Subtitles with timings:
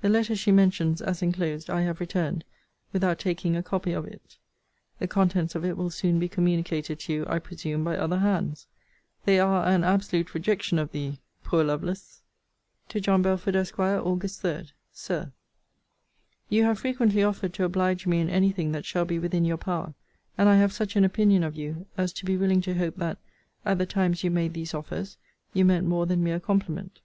[0.00, 2.42] The letter she mentions, as enclosed,* I have returned,
[2.92, 4.36] without taking a copy of it.
[4.98, 8.66] The contents of it will soon be communicated to you, I presume, by other hands.
[9.26, 12.00] They are an absolute rejection of thee Poor Lovelace!
[12.00, 12.72] * See Miss Harlowe's Letter, No.
[12.72, 12.88] LXVIII.
[12.88, 13.78] TO JOHN BELFORD, ESQ.
[14.08, 14.62] AUG.
[14.66, 14.70] 3.
[14.90, 15.32] SIR,
[16.48, 19.56] You have frequently offered to oblige me in any thing that shall be within your
[19.56, 19.94] power:
[20.36, 23.18] and I have such an opinion of you, as to be willing to hope that,
[23.64, 25.16] at the times you made these offers,
[25.54, 26.98] you meant more than mere compliment.